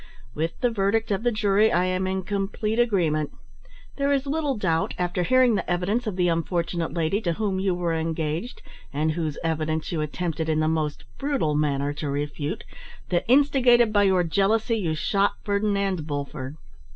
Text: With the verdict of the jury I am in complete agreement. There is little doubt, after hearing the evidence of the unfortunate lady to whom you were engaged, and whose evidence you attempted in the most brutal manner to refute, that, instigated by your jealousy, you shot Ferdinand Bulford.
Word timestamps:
With 0.33 0.59
the 0.61 0.71
verdict 0.71 1.11
of 1.11 1.21
the 1.21 1.31
jury 1.31 1.71
I 1.71 1.85
am 1.85 2.07
in 2.07 2.23
complete 2.23 2.79
agreement. 2.79 3.33
There 3.97 4.11
is 4.11 4.25
little 4.25 4.57
doubt, 4.57 4.95
after 4.97 5.21
hearing 5.21 5.53
the 5.53 5.69
evidence 5.71 6.07
of 6.07 6.15
the 6.15 6.27
unfortunate 6.27 6.91
lady 6.91 7.21
to 7.21 7.33
whom 7.33 7.59
you 7.59 7.75
were 7.75 7.93
engaged, 7.93 8.63
and 8.91 9.11
whose 9.11 9.37
evidence 9.43 9.91
you 9.91 10.01
attempted 10.01 10.49
in 10.49 10.59
the 10.59 10.67
most 10.67 11.03
brutal 11.19 11.53
manner 11.53 11.93
to 11.93 12.09
refute, 12.09 12.63
that, 13.09 13.25
instigated 13.27 13.93
by 13.93 14.01
your 14.05 14.23
jealousy, 14.23 14.79
you 14.79 14.95
shot 14.95 15.33
Ferdinand 15.43 16.07
Bulford. 16.07 16.55